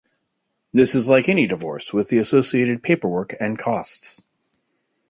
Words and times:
This 0.73 0.95
is 0.95 1.07
like 1.09 1.29
any 1.29 1.45
divorce 1.45 1.93
with 1.93 2.09
the 2.09 2.17
associated 2.17 2.81
paperwork 2.81 3.35
and 3.39 3.55
costs. 3.59 4.23